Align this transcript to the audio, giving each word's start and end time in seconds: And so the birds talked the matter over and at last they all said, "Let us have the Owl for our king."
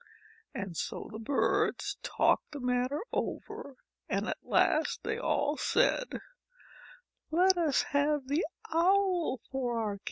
And 0.55 0.75
so 0.75 1.09
the 1.11 1.19
birds 1.19 1.99
talked 2.01 2.53
the 2.53 2.59
matter 2.59 3.01
over 3.13 3.75
and 4.09 4.27
at 4.27 4.39
last 4.41 5.03
they 5.03 5.19
all 5.19 5.57
said, 5.57 6.19
"Let 7.29 7.55
us 7.55 7.83
have 7.83 8.27
the 8.27 8.43
Owl 8.73 9.37
for 9.51 9.79
our 9.79 9.97
king." 9.97 9.99